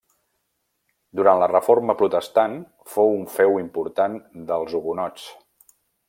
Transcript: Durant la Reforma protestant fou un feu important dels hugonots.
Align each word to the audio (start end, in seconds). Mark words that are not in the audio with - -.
Durant 1.19 1.41
la 1.43 1.49
Reforma 1.51 1.95
protestant 1.99 2.55
fou 2.93 3.13
un 3.21 3.27
feu 3.37 3.53
important 3.67 4.17
dels 4.53 4.73
hugonots. 4.79 5.27